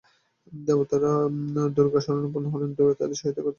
[0.61, 1.11] দেবতারা
[1.75, 3.49] দুর্গার শরণাপন্ন হলেন দুর্গা তাদের সহায়তা করতে সম্মত হন।